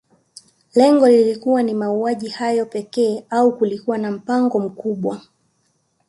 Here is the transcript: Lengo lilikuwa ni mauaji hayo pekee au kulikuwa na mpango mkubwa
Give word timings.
Lengo 0.75 1.07
lilikuwa 1.07 1.63
ni 1.63 1.73
mauaji 1.73 2.29
hayo 2.29 2.65
pekee 2.65 3.23
au 3.29 3.57
kulikuwa 3.57 3.97
na 3.97 4.11
mpango 4.11 4.59
mkubwa 4.59 5.21